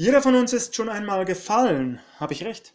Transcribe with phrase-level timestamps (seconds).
[0.00, 2.72] Jeder von uns ist schon einmal gefallen, habe ich recht?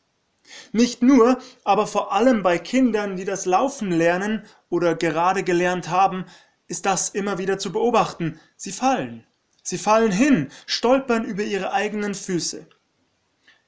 [0.73, 6.25] Nicht nur, aber vor allem bei Kindern, die das Laufen lernen oder gerade gelernt haben,
[6.67, 8.41] ist das immer wieder zu beobachten.
[8.57, 9.25] Sie fallen.
[9.63, 12.67] Sie fallen hin, stolpern über ihre eigenen Füße.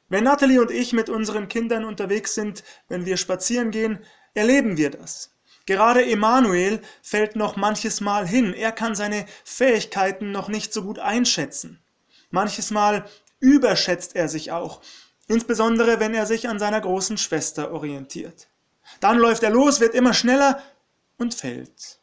[0.10, 4.00] Wenn Natalie und ich mit unseren Kindern unterwegs sind, wenn wir spazieren gehen,
[4.34, 5.34] erleben wir das.
[5.66, 8.54] Gerade Emanuel fällt noch manches Mal hin.
[8.54, 11.82] Er kann seine Fähigkeiten noch nicht so gut einschätzen.
[12.32, 13.06] Manches Mal
[13.46, 14.82] überschätzt er sich auch,
[15.27, 18.48] insbesondere wenn er sich an seiner großen Schwester orientiert.
[18.99, 20.62] Dann läuft er los, wird immer schneller
[21.18, 21.99] und fällt.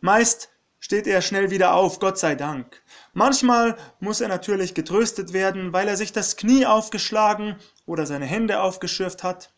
[0.00, 2.80] Meist steht er schnell wieder auf, Gott sei Dank.
[3.12, 8.60] Manchmal muss er natürlich getröstet werden, weil er sich das Knie aufgeschlagen oder seine Hände
[8.60, 9.52] aufgeschürft hat.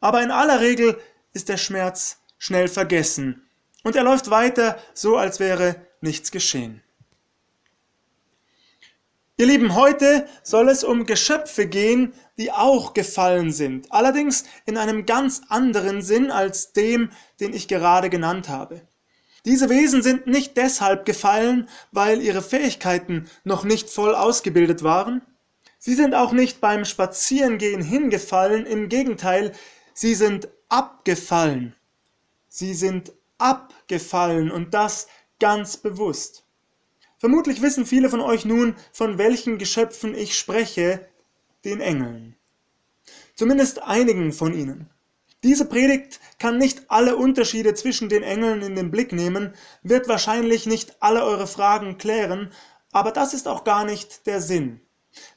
[0.00, 0.98] Aber in aller Regel
[1.34, 3.46] ist der Schmerz schnell vergessen
[3.84, 6.82] und er läuft weiter, so als wäre nichts geschehen.
[9.38, 15.06] Ihr Lieben, heute soll es um Geschöpfe gehen, die auch gefallen sind, allerdings in einem
[15.06, 18.82] ganz anderen Sinn als dem, den ich gerade genannt habe.
[19.46, 25.22] Diese Wesen sind nicht deshalb gefallen, weil ihre Fähigkeiten noch nicht voll ausgebildet waren.
[25.78, 29.52] Sie sind auch nicht beim Spazierengehen hingefallen, im Gegenteil,
[29.94, 31.74] sie sind abgefallen.
[32.48, 35.08] Sie sind abgefallen und das
[35.40, 36.41] ganz bewusst.
[37.22, 41.06] Vermutlich wissen viele von euch nun, von welchen Geschöpfen ich spreche,
[41.64, 42.34] den Engeln.
[43.36, 44.90] Zumindest einigen von ihnen.
[45.44, 50.66] Diese Predigt kann nicht alle Unterschiede zwischen den Engeln in den Blick nehmen, wird wahrscheinlich
[50.66, 52.50] nicht alle eure Fragen klären,
[52.90, 54.80] aber das ist auch gar nicht der Sinn.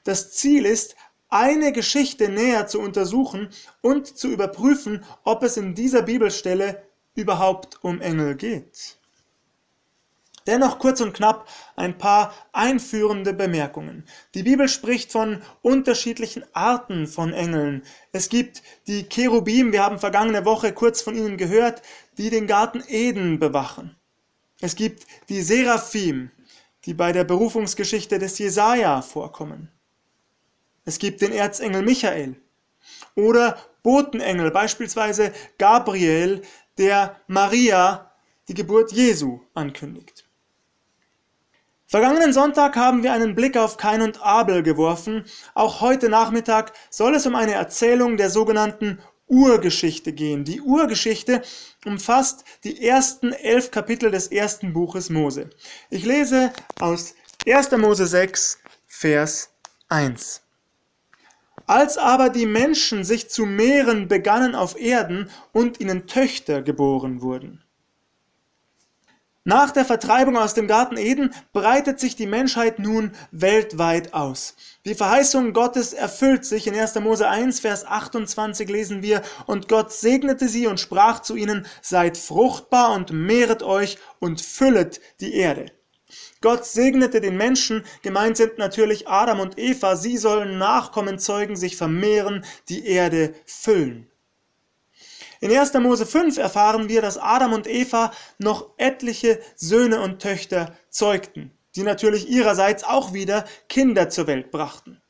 [0.03, 0.95] Das Ziel ist,
[1.29, 3.49] eine Geschichte näher zu untersuchen
[3.81, 6.81] und zu überprüfen, ob es in dieser Bibelstelle
[7.13, 8.97] überhaupt um Engel geht.
[10.47, 14.05] Dennoch kurz und knapp ein paar einführende Bemerkungen.
[14.35, 17.83] Die Bibel spricht von unterschiedlichen Arten von Engeln.
[18.11, 21.81] Es gibt die Cherubim, wir haben vergangene Woche kurz von ihnen gehört,
[22.17, 23.95] die den Garten Eden bewachen.
[24.61, 26.29] Es gibt die Seraphim,
[26.85, 29.71] die bei der Berufungsgeschichte des Jesaja vorkommen.
[30.85, 32.35] Es gibt den Erzengel Michael
[33.15, 36.43] oder Botenengel, beispielsweise Gabriel,
[36.77, 38.11] der Maria
[38.47, 40.24] die Geburt Jesu ankündigt.
[41.87, 45.23] Vergangenen Sonntag haben wir einen Blick auf Kain und Abel geworfen.
[45.53, 48.97] Auch heute Nachmittag soll es um eine Erzählung der sogenannten
[49.27, 50.43] Urgeschichte gehen.
[50.45, 51.43] Die Urgeschichte
[51.85, 55.51] umfasst die ersten elf Kapitel des ersten Buches Mose.
[55.91, 57.13] Ich lese aus
[57.47, 57.71] 1.
[57.77, 58.57] Mose 6,
[58.87, 59.51] Vers
[59.89, 60.41] 1.
[61.67, 67.64] Als aber die Menschen sich zu mehren begannen auf Erden und ihnen Töchter geboren wurden.
[69.47, 74.55] Nach der Vertreibung aus dem Garten Eden breitet sich die Menschheit nun weltweit aus.
[74.85, 76.65] Die Verheißung Gottes erfüllt sich.
[76.65, 76.95] In 1.
[76.95, 82.17] Mose 1, Vers 28 lesen wir, und Gott segnete sie und sprach zu ihnen, seid
[82.17, 85.67] fruchtbar und mehret euch und füllet die Erde.
[86.41, 91.77] Gott segnete den Menschen, gemeint sind natürlich Adam und Eva, sie sollen Nachkommen zeugen, sich
[91.77, 94.07] vermehren, die Erde füllen.
[95.41, 95.73] In 1.
[95.75, 101.83] Mose 5 erfahren wir, dass Adam und Eva noch etliche Söhne und Töchter zeugten, die
[101.83, 105.01] natürlich ihrerseits auch wieder Kinder zur Welt brachten.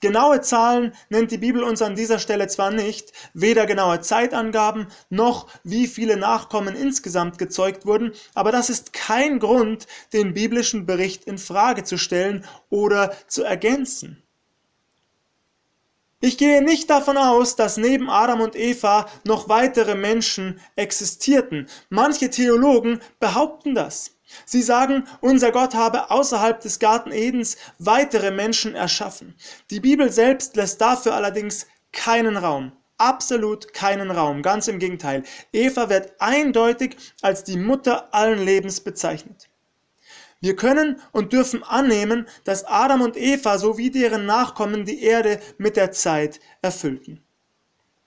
[0.00, 5.48] Genaue Zahlen nennt die Bibel uns an dieser Stelle zwar nicht, weder genaue Zeitangaben noch
[5.64, 11.38] wie viele Nachkommen insgesamt gezeugt wurden, aber das ist kein Grund, den biblischen Bericht in
[11.38, 14.22] Frage zu stellen oder zu ergänzen.
[16.20, 21.68] Ich gehe nicht davon aus, dass neben Adam und Eva noch weitere Menschen existierten.
[21.90, 24.12] Manche Theologen behaupten das.
[24.46, 29.36] Sie sagen, unser Gott habe außerhalb des Garten Edens weitere Menschen erschaffen.
[29.70, 32.72] Die Bibel selbst lässt dafür allerdings keinen Raum.
[32.98, 34.40] Absolut keinen Raum.
[34.40, 35.22] Ganz im Gegenteil.
[35.52, 39.50] Eva wird eindeutig als die Mutter allen Lebens bezeichnet.
[40.40, 45.76] Wir können und dürfen annehmen, dass Adam und Eva sowie deren Nachkommen die Erde mit
[45.76, 47.22] der Zeit erfüllten.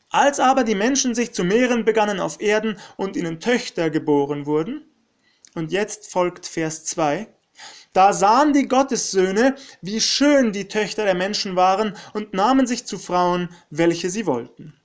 [0.10, 4.86] Als aber die Menschen sich zu mehren begannen auf Erden und ihnen Töchter geboren wurden,
[5.56, 7.28] und jetzt folgt Vers 2,
[7.94, 13.00] da sahen die Gottessöhne, wie schön die Töchter der Menschen waren, und nahmen sich zu
[13.00, 14.79] Frauen, welche sie wollten.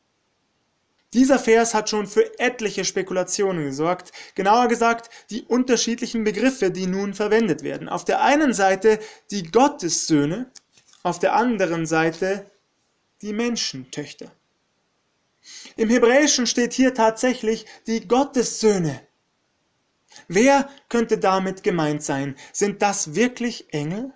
[1.15, 7.15] Dieser Vers hat schon für etliche Spekulationen gesorgt, genauer gesagt die unterschiedlichen Begriffe, die nun
[7.15, 7.89] verwendet werden.
[7.89, 8.99] Auf der einen Seite
[9.31, 10.51] die Gottessöhne,
[11.05, 12.51] auf der anderen Seite
[13.23, 14.33] die Menschentöchter.
[15.77, 19.01] Im Hebräischen steht hier tatsächlich die Gottessöhne.
[20.27, 22.35] Wer könnte damit gemeint sein?
[22.53, 24.13] Sind das wirklich Engel?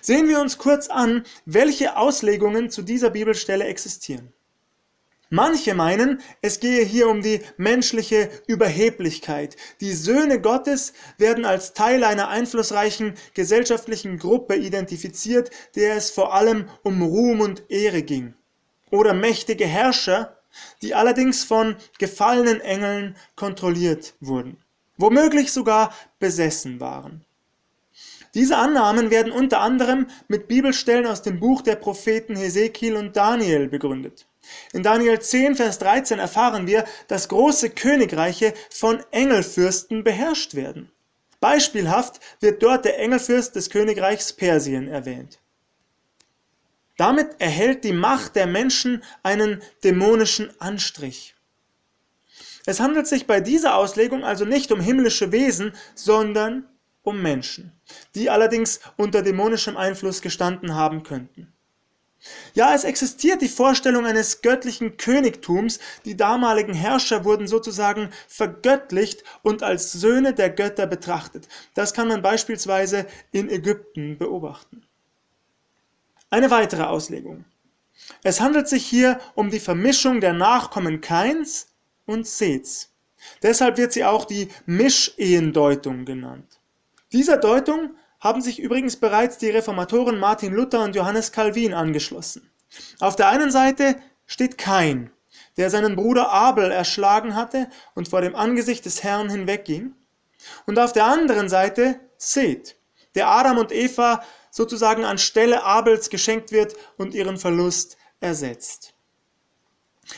[0.00, 4.32] Sehen wir uns kurz an, welche Auslegungen zu dieser Bibelstelle existieren.
[5.30, 9.56] Manche meinen, es gehe hier um die menschliche Überheblichkeit.
[9.82, 16.66] Die Söhne Gottes werden als Teil einer einflussreichen gesellschaftlichen Gruppe identifiziert, der es vor allem
[16.82, 18.32] um Ruhm und Ehre ging.
[18.90, 20.38] Oder mächtige Herrscher,
[20.80, 24.56] die allerdings von gefallenen Engeln kontrolliert wurden,
[24.96, 27.22] womöglich sogar besessen waren.
[28.32, 33.68] Diese Annahmen werden unter anderem mit Bibelstellen aus dem Buch der Propheten Hesekiel und Daniel
[33.68, 34.27] begründet.
[34.72, 40.90] In Daniel 10, Vers 13 erfahren wir, dass große Königreiche von Engelfürsten beherrscht werden.
[41.40, 45.38] Beispielhaft wird dort der Engelfürst des Königreichs Persien erwähnt.
[46.96, 51.36] Damit erhält die Macht der Menschen einen dämonischen Anstrich.
[52.66, 56.68] Es handelt sich bei dieser Auslegung also nicht um himmlische Wesen, sondern
[57.02, 57.72] um Menschen,
[58.14, 61.52] die allerdings unter dämonischem Einfluss gestanden haben könnten.
[62.54, 69.62] Ja, es existiert die Vorstellung eines göttlichen Königtums, die damaligen Herrscher wurden sozusagen vergöttlicht und
[69.62, 71.48] als Söhne der Götter betrachtet.
[71.74, 74.82] Das kann man beispielsweise in Ägypten beobachten.
[76.30, 77.44] Eine weitere Auslegung.
[78.22, 81.68] Es handelt sich hier um die Vermischung der Nachkommen Kains
[82.06, 82.92] und Seths.
[83.42, 86.60] Deshalb wird sie auch die Mischehendeutung genannt.
[87.12, 92.50] Dieser Deutung haben sich übrigens bereits die Reformatoren Martin Luther und Johannes Calvin angeschlossen.
[93.00, 95.10] Auf der einen Seite steht Kain,
[95.56, 99.94] der seinen Bruder Abel erschlagen hatte und vor dem Angesicht des Herrn hinwegging.
[100.66, 102.76] Und auf der anderen Seite Seth,
[103.14, 108.94] der Adam und Eva sozusagen anstelle Abels geschenkt wird und ihren Verlust ersetzt.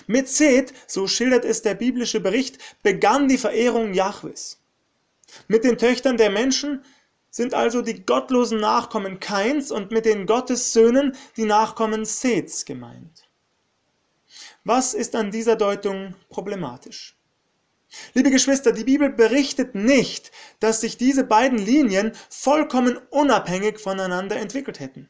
[0.06, 4.60] Mit Seth, so schildert es der biblische Bericht, begann die Verehrung Jahwes.
[5.48, 6.84] Mit den Töchtern der Menschen
[7.30, 13.28] sind also die gottlosen Nachkommen Kains und mit den Gottessöhnen die Nachkommen Seths gemeint.
[14.64, 17.16] Was ist an dieser Deutung problematisch?
[18.14, 20.30] Liebe Geschwister, die Bibel berichtet nicht,
[20.60, 25.08] dass sich diese beiden Linien vollkommen unabhängig voneinander entwickelt hätten.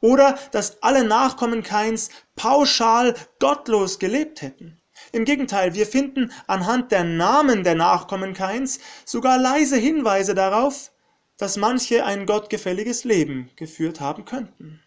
[0.00, 4.80] Oder dass alle Nachkommen Kains pauschal gottlos gelebt hätten.
[5.12, 10.92] Im Gegenteil, wir finden anhand der Namen der Nachkommen Kains sogar leise Hinweise darauf,
[11.36, 14.80] dass manche ein gottgefälliges Leben geführt haben könnten.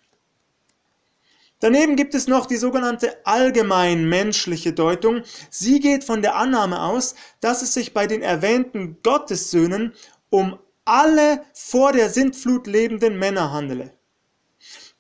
[1.60, 5.24] Daneben gibt es noch die sogenannte allgemein menschliche Deutung.
[5.50, 9.94] Sie geht von der Annahme aus, dass es sich bei den erwähnten Gottessöhnen
[10.30, 13.97] um alle vor der Sintflut lebenden Männer handele.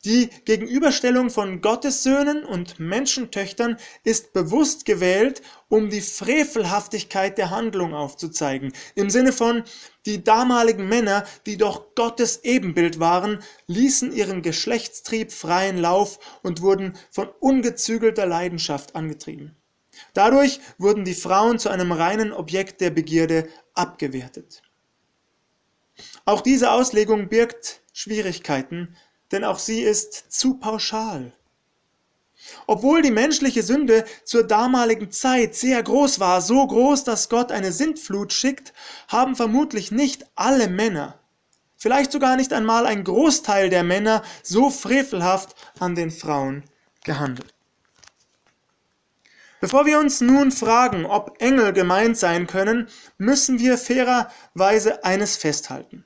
[0.07, 3.75] Die Gegenüberstellung von Gottessöhnen und Menschentöchtern
[4.05, 8.71] ist bewusst gewählt, um die Frevelhaftigkeit der Handlung aufzuzeigen.
[8.95, 9.65] Im Sinne von,
[10.05, 16.93] die damaligen Männer, die doch Gottes Ebenbild waren, ließen ihren Geschlechtstrieb freien Lauf und wurden
[17.11, 19.57] von ungezügelter Leidenschaft angetrieben.
[20.13, 24.61] Dadurch wurden die Frauen zu einem reinen Objekt der Begierde abgewertet.
[26.23, 28.95] Auch diese Auslegung birgt Schwierigkeiten,
[29.31, 31.31] denn auch sie ist zu pauschal.
[32.65, 37.71] Obwohl die menschliche Sünde zur damaligen Zeit sehr groß war, so groß, dass Gott eine
[37.71, 38.73] Sintflut schickt,
[39.07, 41.19] haben vermutlich nicht alle Männer,
[41.77, 46.63] vielleicht sogar nicht einmal ein Großteil der Männer, so frevelhaft an den Frauen
[47.03, 47.53] gehandelt.
[49.59, 56.05] Bevor wir uns nun fragen, ob Engel gemeint sein können, müssen wir fairerweise eines festhalten.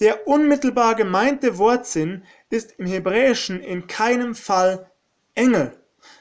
[0.00, 4.90] Der unmittelbar gemeinte Wortsinn ist im Hebräischen in keinem Fall
[5.34, 5.72] Engel,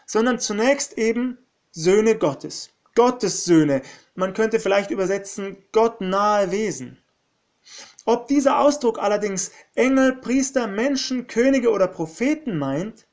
[0.05, 1.38] sondern zunächst eben
[1.71, 2.71] Söhne Gottes.
[2.95, 3.81] Gottes Söhne.
[4.15, 6.97] Man könnte vielleicht übersetzen gottnahe Wesen.
[8.05, 13.05] Ob dieser Ausdruck allerdings Engel, Priester, Menschen, Könige oder Propheten meint,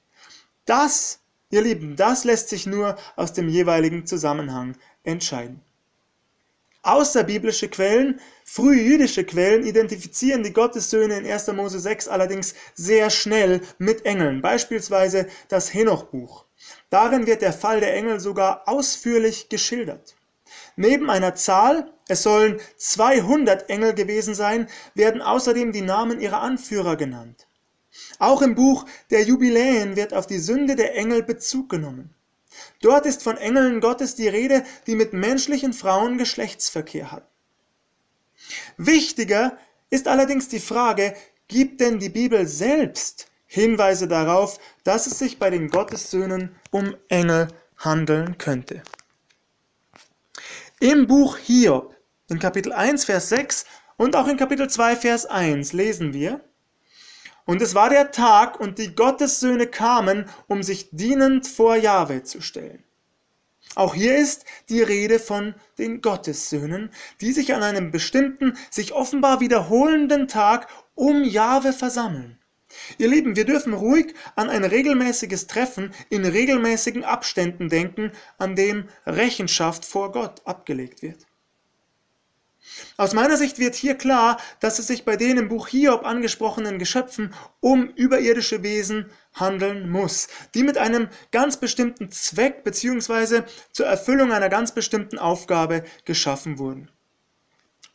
[0.64, 1.20] das,
[1.50, 5.60] ihr Lieben, das lässt sich nur aus dem jeweiligen Zusammenhang entscheiden.
[6.82, 11.49] Außerbiblische Quellen, frühjüdische Quellen identifizieren die Gottessöhne in 1.
[11.49, 16.44] Mose 6 allerdings sehr schnell mit Engeln, beispielsweise das Henochbuch.
[16.88, 20.14] Darin wird der Fall der Engel sogar ausführlich geschildert.
[20.76, 26.97] Neben einer Zahl, es sollen 200 Engel gewesen sein, werden außerdem die Namen ihrer Anführer
[26.97, 27.47] genannt.
[28.18, 32.14] Auch im Buch der Jubiläen wird auf die Sünde der Engel Bezug genommen.
[32.80, 37.26] Dort ist von Engeln Gottes die Rede, die mit menschlichen Frauen Geschlechtsverkehr hatten.
[38.76, 39.58] Wichtiger
[39.90, 41.14] ist allerdings die Frage,
[41.48, 47.48] gibt denn die Bibel selbst Hinweise darauf, dass es sich bei den Gottessöhnen um Engel
[47.78, 48.82] handeln könnte?
[50.80, 51.96] Im Buch Hiob,
[52.28, 53.64] in Kapitel 1, Vers 6
[53.96, 56.40] und auch in Kapitel 2, Vers 1 lesen wir,
[57.49, 62.43] Und es war der Tag, und die Gottessöhne kamen, um sich dienend vor Jahwe zu
[62.43, 62.85] stellen.
[63.75, 66.90] Auch hier ist die Rede von den Gottessöhnen,
[67.23, 72.38] die sich an einem bestimmten, sich offenbar wiederholenden Tag um Jahwe versammeln.
[72.99, 78.90] Ihr Lieben, wir dürfen ruhig an ein regelmäßiges Treffen in regelmäßigen Abständen denken, an dem
[79.07, 81.27] Rechenschaft vor Gott abgelegt wird.
[82.97, 86.78] Aus meiner Sicht wird hier klar, dass es sich bei den im Buch Hiob angesprochenen
[86.78, 93.42] Geschöpfen um überirdische Wesen handeln muss, die mit einem ganz bestimmten Zweck bzw.
[93.73, 96.90] zur Erfüllung einer ganz bestimmten Aufgabe geschaffen wurden.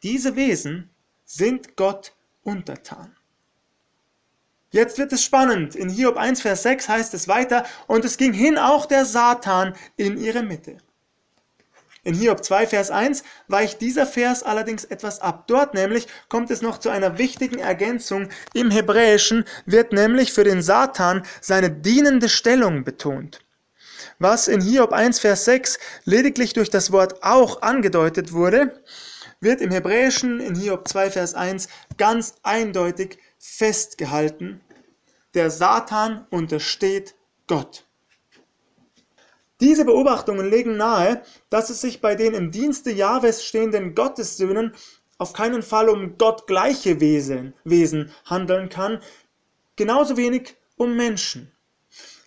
[0.04, 0.90] Diese Wesen
[1.26, 2.14] sind Gott
[2.44, 3.16] untertan.
[4.72, 5.76] Jetzt wird es spannend.
[5.76, 9.76] In Hiob 1, Vers 6 heißt es weiter, und es ging hin auch der Satan
[9.98, 10.78] in ihre Mitte.
[12.06, 15.46] In Hiob 2, Vers 1 weicht dieser Vers allerdings etwas ab.
[15.48, 18.28] Dort nämlich kommt es noch zu einer wichtigen Ergänzung.
[18.54, 23.40] Im Hebräischen wird nämlich für den Satan seine dienende Stellung betont.
[24.20, 28.84] Was in Hiob 1, Vers 6 lediglich durch das Wort auch angedeutet wurde,
[29.40, 34.60] wird im Hebräischen in Hiob 2, Vers 1 ganz eindeutig festgehalten.
[35.36, 37.16] Der Satan untersteht
[37.48, 37.86] Gott.
[39.64, 44.74] Diese Beobachtungen legen nahe, dass es sich bei den im Dienste Jahwes stehenden Gottessöhnen
[45.18, 49.02] auf keinen Fall um gottgleiche Wesen, Wesen handeln kann,
[49.78, 51.50] genauso wenig um Menschen.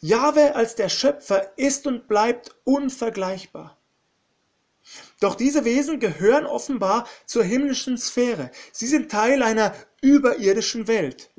[0.00, 3.76] Jahwe als der Schöpfer ist und bleibt unvergleichbar.
[5.20, 8.50] Doch diese Wesen gehören offenbar zur himmlischen Sphäre.
[8.72, 11.30] Sie sind Teil einer überirdischen Welt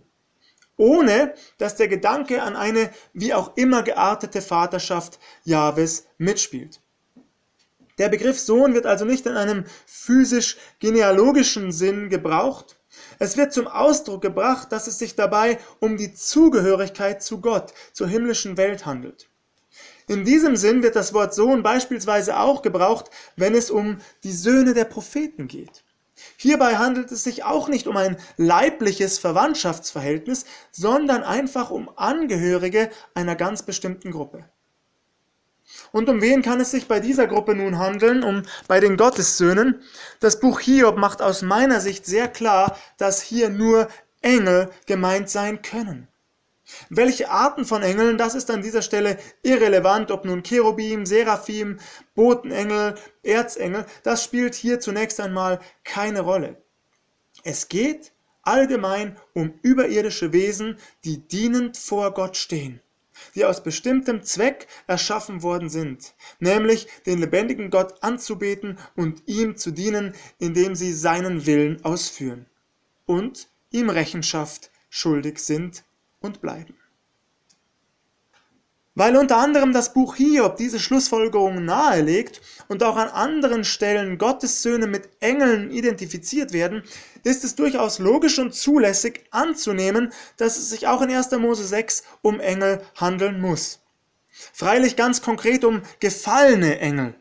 [0.78, 6.80] ohne dass der Gedanke an eine wie auch immer geartete Vaterschaft Jahwes mitspielt.
[7.98, 12.78] Der Begriff Sohn wird also nicht in einem physisch-genealogischen Sinn gebraucht.
[13.20, 18.08] Es wird zum Ausdruck gebracht, dass es sich dabei um die Zugehörigkeit zu Gott, zur
[18.08, 19.30] himmlischen Welt handelt.
[20.08, 24.74] In diesem Sinn wird das Wort Sohn beispielsweise auch gebraucht, wenn es um die Söhne
[24.74, 25.84] der Propheten geht.
[26.40, 33.36] Hierbei handelt es sich auch nicht um ein leibliches Verwandtschaftsverhältnis, sondern einfach um Angehörige einer
[33.36, 34.46] ganz bestimmten Gruppe.
[35.92, 38.24] Und um wen kann es sich bei dieser Gruppe nun handeln?
[38.24, 39.82] Um bei den Gottessöhnen.
[40.20, 43.88] Das Buch Hiob macht aus meiner Sicht sehr klar, dass hier nur
[44.22, 46.08] Engel gemeint sein können.
[46.90, 51.80] Welche Arten von Engeln, das ist an dieser Stelle irrelevant, ob nun Cherubim, Seraphim,
[52.16, 56.62] Botenengel, Erzengel, das spielt hier zunächst einmal keine Rolle.
[57.44, 62.82] Es geht allgemein um überirdische Wesen, die dienend vor Gott stehen,
[63.36, 69.72] die aus bestimmtem Zweck erschaffen worden sind, nämlich den lebendigen Gott anzubeten und ihm zu
[69.72, 72.46] dienen, indem sie seinen Willen ausführen
[73.06, 75.84] und ihm Rechenschaft schuldig sind
[76.20, 76.76] und bleiben.
[78.98, 84.64] Weil unter anderem das Buch Hiob diese Schlussfolgerung nahelegt und auch an anderen Stellen Gottes
[84.64, 86.82] Söhne mit Engeln identifiziert werden,
[87.24, 91.30] ist es durchaus logisch und zulässig anzunehmen, dass es sich auch in 1.
[91.34, 93.82] Mose 6 um Engel handeln muss.
[94.32, 97.14] Freilich ganz konkret um gefallene Engel,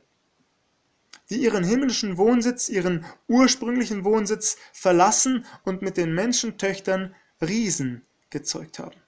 [1.28, 9.00] die ihren himmlischen Wohnsitz, ihren ursprünglichen Wohnsitz verlassen und mit den Menschentöchtern Riesen gezeugt haben.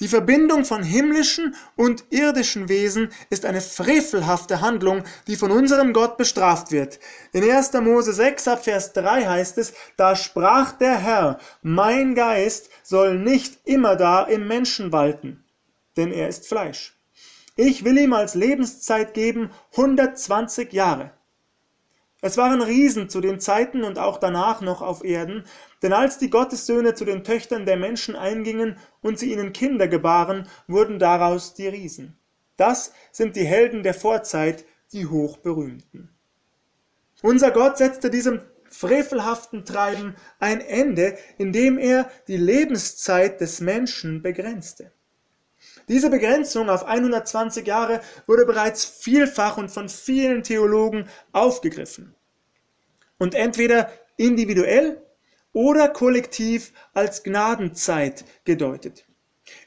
[0.00, 6.16] Die Verbindung von himmlischen und irdischen Wesen ist eine frevelhafte Handlung, die von unserem Gott
[6.16, 7.00] bestraft wird.
[7.32, 7.72] In 1.
[7.74, 13.58] Mose 6 ab Vers 3 heißt es, da sprach der Herr, mein Geist soll nicht
[13.64, 15.42] immer da im Menschen walten,
[15.96, 16.96] denn er ist Fleisch.
[17.56, 21.12] Ich will ihm als Lebenszeit geben 120 Jahre.
[22.24, 25.44] Es waren Riesen zu den Zeiten und auch danach noch auf Erden,
[25.82, 30.48] denn als die Gottessöhne zu den Töchtern der Menschen eingingen und sie ihnen Kinder gebaren,
[30.66, 32.16] wurden daraus die Riesen.
[32.56, 34.64] Das sind die Helden der Vorzeit,
[34.94, 36.08] die hochberühmten.
[37.20, 38.40] Unser Gott setzte diesem
[38.70, 44.93] frevelhaften Treiben ein Ende, indem er die Lebenszeit des Menschen begrenzte.
[45.88, 52.14] Diese Begrenzung auf 120 Jahre wurde bereits vielfach und von vielen Theologen aufgegriffen
[53.18, 55.02] und entweder individuell
[55.52, 59.06] oder kollektiv als Gnadenzeit gedeutet.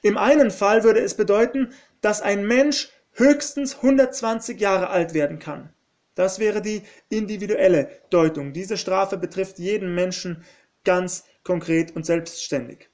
[0.01, 5.69] Im einen Fall würde es bedeuten, dass ein Mensch höchstens 120 Jahre alt werden kann.
[6.15, 8.53] Das wäre die individuelle Deutung.
[8.53, 10.43] Diese Strafe betrifft jeden Menschen
[10.83, 12.89] ganz konkret und selbstständig.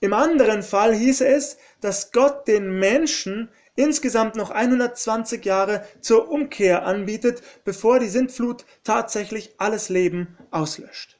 [0.00, 6.84] Im anderen Fall hieße es, dass Gott den Menschen insgesamt noch 120 Jahre zur Umkehr
[6.84, 11.16] anbietet, bevor die Sintflut tatsächlich alles Leben auslöscht.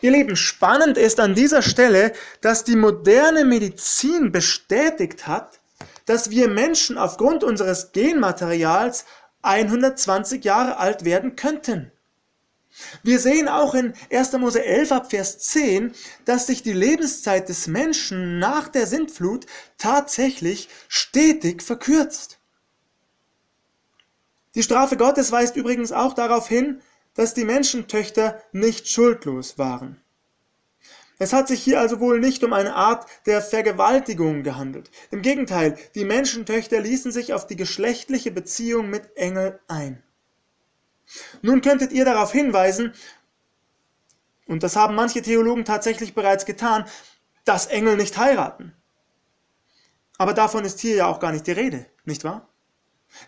[0.00, 5.60] Ihr Lieben, spannend ist an dieser Stelle, dass die moderne Medizin bestätigt hat,
[6.04, 9.06] dass wir Menschen aufgrund unseres Genmaterials
[9.42, 11.90] 120 Jahre alt werden könnten.
[13.02, 14.32] Wir sehen auch in 1.
[14.34, 19.46] Mose 11 ab Vers 10, dass sich die Lebenszeit des Menschen nach der Sintflut
[19.78, 22.38] tatsächlich stetig verkürzt.
[24.54, 26.80] Die Strafe Gottes weist übrigens auch darauf hin,
[27.14, 30.00] dass die Menschentöchter nicht schuldlos waren.
[31.18, 34.90] Es hat sich hier also wohl nicht um eine Art der Vergewaltigung gehandelt.
[35.12, 40.02] Im Gegenteil, die Menschentöchter ließen sich auf die geschlechtliche Beziehung mit Engel ein.
[41.42, 42.92] Nun könntet ihr darauf hinweisen,
[44.46, 46.84] und das haben manche Theologen tatsächlich bereits getan,
[47.44, 48.74] dass Engel nicht heiraten.
[50.18, 52.48] Aber davon ist hier ja auch gar nicht die Rede, nicht wahr?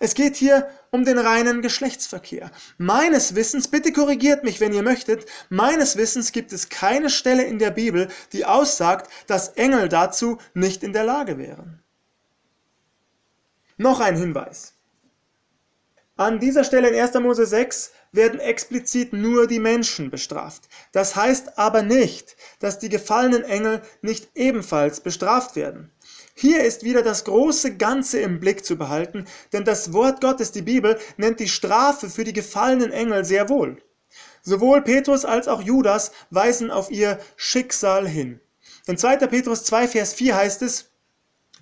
[0.00, 2.50] Es geht hier um den reinen Geschlechtsverkehr.
[2.76, 7.58] Meines Wissens, bitte korrigiert mich, wenn ihr möchtet, meines Wissens gibt es keine Stelle in
[7.58, 11.82] der Bibel, die aussagt, dass Engel dazu nicht in der Lage wären.
[13.76, 14.75] Noch ein Hinweis.
[16.18, 17.12] An dieser Stelle in 1.
[17.20, 20.62] Mose 6 werden explizit nur die Menschen bestraft.
[20.92, 25.92] Das heißt aber nicht, dass die gefallenen Engel nicht ebenfalls bestraft werden.
[26.34, 30.62] Hier ist wieder das große Ganze im Blick zu behalten, denn das Wort Gottes, die
[30.62, 33.82] Bibel, nennt die Strafe für die gefallenen Engel sehr wohl.
[34.40, 38.40] Sowohl Petrus als auch Judas weisen auf ihr Schicksal hin.
[38.86, 39.18] In 2.
[39.26, 40.90] Petrus 2, Vers 4 heißt es,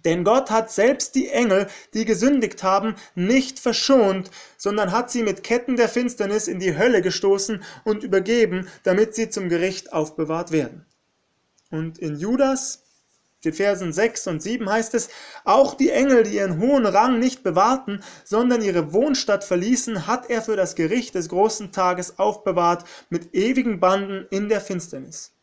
[0.05, 5.43] denn Gott hat selbst die Engel, die gesündigt haben, nicht verschont, sondern hat sie mit
[5.43, 10.85] Ketten der Finsternis in die Hölle gestoßen und übergeben, damit sie zum Gericht aufbewahrt werden.
[11.71, 12.85] Und in Judas,
[13.45, 15.09] den Versen 6 und 7 heißt es,
[15.45, 20.43] auch die Engel, die ihren hohen Rang nicht bewahrten, sondern ihre Wohnstadt verließen, hat er
[20.43, 25.34] für das Gericht des großen Tages aufbewahrt mit ewigen Banden in der Finsternis.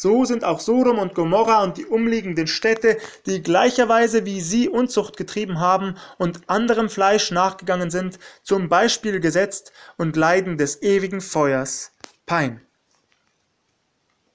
[0.00, 5.16] So sind auch Sodom und Gomorra und die umliegenden Städte, die gleicherweise wie sie Unzucht
[5.16, 11.90] getrieben haben und anderem Fleisch nachgegangen sind, zum Beispiel gesetzt und leiden des ewigen Feuers
[12.26, 12.60] Pein.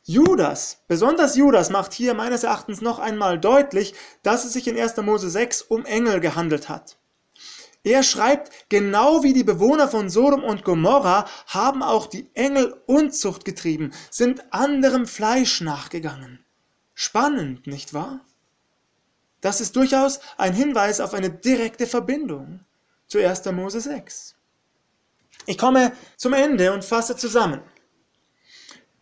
[0.04, 4.98] Judas, besonders Judas macht hier meines Erachtens noch einmal deutlich, dass es sich in 1.
[4.98, 6.98] Mose 6 um Engel gehandelt hat.
[7.84, 13.44] Er schreibt, genau wie die Bewohner von Sodom und Gomorra haben auch die Engel Unzucht
[13.44, 16.46] getrieben, sind anderem Fleisch nachgegangen.
[16.94, 18.22] Spannend, nicht wahr?
[19.42, 22.62] Das ist durchaus ein Hinweis auf eine direkte Verbindung
[23.08, 23.44] zu 1.
[23.52, 24.36] Mose 6.
[25.46, 27.62] Ich komme zum Ende und fasse zusammen.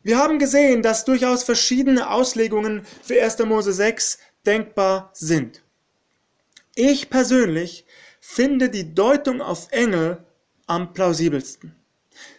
[0.01, 3.37] Wir haben gesehen, dass durchaus verschiedene Auslegungen für 1.
[3.45, 5.61] Mose 6 denkbar sind.
[6.73, 7.85] Ich persönlich
[8.21, 10.23] finde die Deutung auf Engel
[10.67, 11.75] am plausibelsten.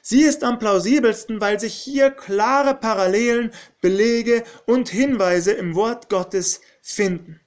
[0.00, 6.60] Sie ist am plausibelsten, weil sich hier klare Parallelen, Belege und Hinweise im Wort Gottes
[6.80, 7.40] finden.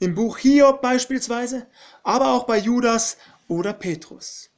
[0.00, 1.66] Im Buch Hiob beispielsweise,
[2.02, 3.16] aber auch bei Judas
[3.48, 4.50] oder Petrus.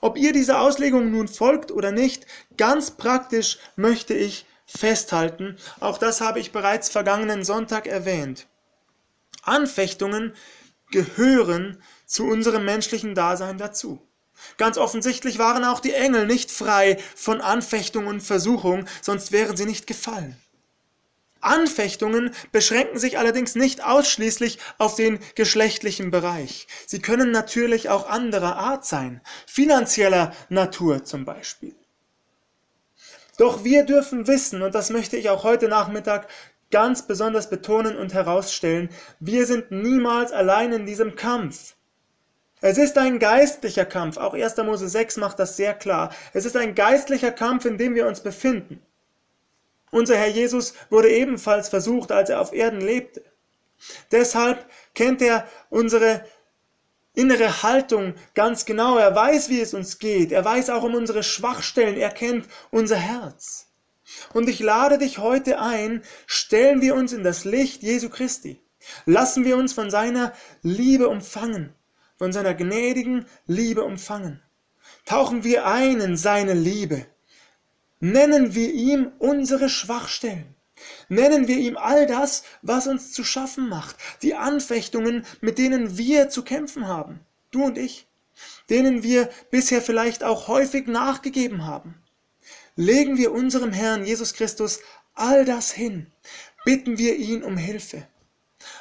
[0.00, 6.20] Ob ihr dieser Auslegung nun folgt oder nicht, ganz praktisch möchte ich festhalten, auch das
[6.20, 8.46] habe ich bereits vergangenen Sonntag erwähnt.
[9.42, 10.34] Anfechtungen
[10.90, 14.00] gehören zu unserem menschlichen Dasein dazu.
[14.56, 19.66] Ganz offensichtlich waren auch die Engel nicht frei von Anfechtung und Versuchung, sonst wären sie
[19.66, 20.36] nicht gefallen.
[21.40, 26.66] Anfechtungen beschränken sich allerdings nicht ausschließlich auf den geschlechtlichen Bereich.
[26.86, 31.74] Sie können natürlich auch anderer Art sein, finanzieller Natur zum Beispiel.
[33.38, 36.28] Doch wir dürfen wissen, und das möchte ich auch heute Nachmittag
[36.70, 41.74] ganz besonders betonen und herausstellen, wir sind niemals allein in diesem Kampf.
[42.62, 44.56] Es ist ein geistlicher Kampf, auch 1.
[44.58, 46.14] Mose 6 macht das sehr klar.
[46.34, 48.82] Es ist ein geistlicher Kampf, in dem wir uns befinden.
[49.90, 53.24] Unser Herr Jesus wurde ebenfalls versucht, als er auf Erden lebte.
[54.12, 56.24] Deshalb kennt er unsere
[57.14, 58.98] innere Haltung ganz genau.
[58.98, 60.30] Er weiß, wie es uns geht.
[60.30, 61.96] Er weiß auch um unsere Schwachstellen.
[61.96, 63.69] Er kennt unser Herz.
[64.32, 68.60] Und ich lade dich heute ein, stellen wir uns in das Licht Jesu Christi.
[69.04, 71.74] Lassen wir uns von seiner Liebe umfangen,
[72.16, 74.42] von seiner gnädigen Liebe umfangen.
[75.04, 77.06] Tauchen wir ein in seine Liebe.
[78.00, 80.54] Nennen wir ihm unsere Schwachstellen.
[81.08, 86.30] Nennen wir ihm all das, was uns zu schaffen macht, die Anfechtungen, mit denen wir
[86.30, 87.20] zu kämpfen haben,
[87.50, 88.06] du und ich,
[88.70, 92.00] denen wir bisher vielleicht auch häufig nachgegeben haben
[92.76, 94.80] legen wir unserem Herrn Jesus Christus
[95.14, 96.10] all das hin,
[96.64, 98.06] bitten wir ihn um Hilfe.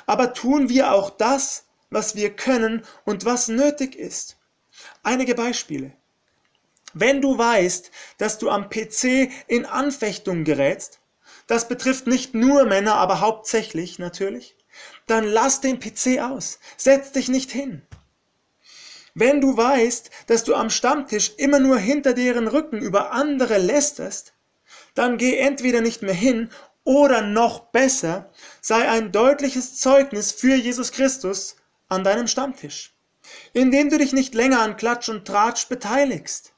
[0.06, 4.38] Aber tun wir auch das, was wir können und was nötig ist.
[5.04, 5.92] Einige Beispiele.
[6.94, 11.00] Wenn du weißt, dass du am PC in Anfechtung gerätst,
[11.48, 14.56] das betrifft nicht nur Männer, aber hauptsächlich natürlich,
[15.08, 17.82] dann lass den PC aus, setz dich nicht hin.
[19.20, 24.34] Wenn du weißt, dass du am Stammtisch immer nur hinter deren Rücken über andere lästerst,
[24.96, 26.50] dann geh entweder nicht mehr hin
[26.86, 31.58] oder noch besser, sei ein deutliches Zeugnis für Jesus Christus
[31.90, 32.96] an deinem Stammtisch,
[33.52, 36.54] indem du dich nicht länger an Klatsch und Tratsch beteiligst,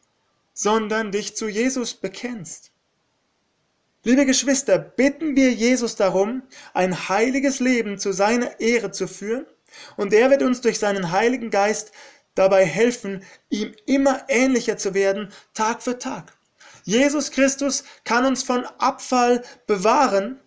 [0.54, 2.72] sondern dich zu Jesus bekennst.
[4.04, 6.44] Liebe Geschwister, bitten wir Jesus darum,
[6.76, 9.48] ein heiliges Leben zu seiner Ehre zu führen,
[9.98, 11.92] und er wird uns durch seinen Heiligen Geist
[12.36, 16.34] dabei helfen, ihm immer ähnlicher zu werden, Tag für Tag.
[16.84, 20.40] Jesus Christus kann uns von Abfall bewahren,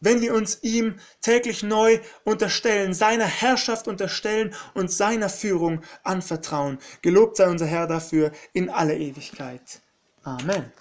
[0.00, 6.78] wenn wir uns ihm täglich neu unterstellen, seiner Herrschaft unterstellen und seiner Führung anvertrauen.
[7.02, 9.80] Gelobt sei unser Herr dafür in alle Ewigkeit.
[10.22, 10.72] Amen.